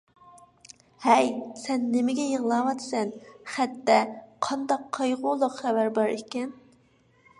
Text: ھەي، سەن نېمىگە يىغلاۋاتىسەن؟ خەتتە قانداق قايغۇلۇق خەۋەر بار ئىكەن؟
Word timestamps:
ھەي، 1.03 1.27
سەن 1.63 1.83
نېمىگە 1.97 2.25
يىغلاۋاتىسەن؟ 2.29 3.11
خەتتە 3.57 3.99
قانداق 4.47 4.89
قايغۇلۇق 4.99 5.55
خەۋەر 5.63 5.93
بار 5.99 6.15
ئىكەن؟ 6.19 6.51